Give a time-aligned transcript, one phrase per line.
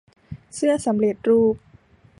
[0.55, 1.55] เสื้อสำเร็จรูป